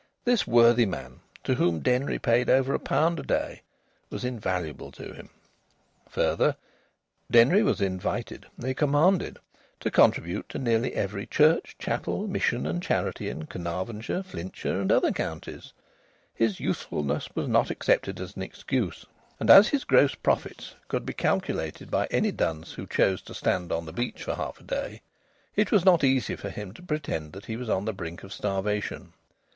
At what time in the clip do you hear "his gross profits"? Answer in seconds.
19.67-20.73